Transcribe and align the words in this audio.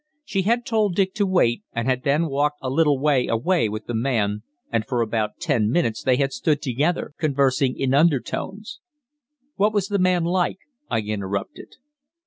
She 0.25 0.41
had 0.41 0.65
told 0.65 0.95
Dick 0.95 1.13
to 1.13 1.27
wait, 1.27 1.61
and 1.73 1.87
had 1.87 2.01
then 2.01 2.25
walked 2.25 2.57
a 2.63 2.71
little 2.71 2.97
way 2.99 3.27
away 3.27 3.69
with 3.69 3.85
the 3.85 3.93
man, 3.93 4.41
and 4.71 4.83
for 4.83 4.99
about 5.01 5.37
ten 5.39 5.69
minutes 5.69 6.01
they 6.01 6.15
had 6.15 6.33
stood 6.33 6.59
together, 6.59 7.13
conversing 7.19 7.77
in 7.77 7.93
undertones. 7.93 8.79
"What 9.57 9.73
was 9.73 9.89
the 9.89 9.99
man 9.99 10.23
like?" 10.23 10.57
I 10.89 11.01
interrupted. 11.01 11.75